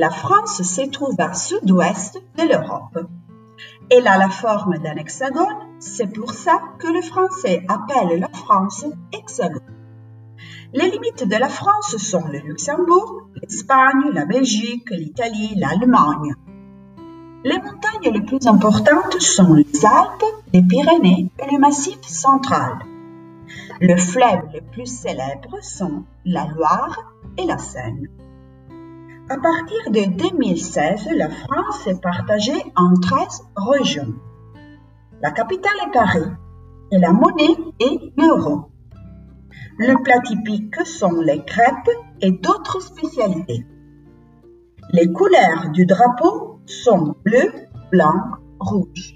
[0.00, 3.06] La France se trouve à sud-ouest de l'Europe.
[3.90, 8.86] Elle a la forme d'un hexagone, c'est pour ça que le français appelle la France
[9.12, 9.60] hexagone.
[10.72, 16.34] Les limites de la France sont le Luxembourg, l'Espagne, la Belgique, l'Italie, l'Allemagne.
[17.44, 22.78] Les montagnes les plus importantes sont les Alpes, les Pyrénées et le Massif central.
[23.82, 28.08] Les fleuves les plus célèbres sont la Loire et la Seine.
[29.32, 34.14] À partir de 2016, la France est partagée en 13 régions.
[35.22, 36.32] La capitale est Paris
[36.90, 38.72] et la monnaie est l'euro.
[39.78, 43.64] Le plat typique sont les crêpes et d'autres spécialités.
[44.92, 47.52] Les couleurs du drapeau sont bleu,
[47.92, 49.14] blanc, rouge.